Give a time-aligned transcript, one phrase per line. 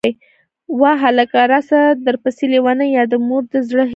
[0.79, 1.39] واه هلکه!!!
[1.53, 3.89] راسه درپسې لېونۍ يه، د مور د زړه هيلهٔ